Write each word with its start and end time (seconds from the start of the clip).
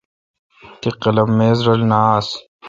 تی 0.79 0.89
قلم 1.01 1.29
میز 1.37 1.57
رل 1.65 1.81
نہ 1.89 1.99
آس۔ 2.15 2.27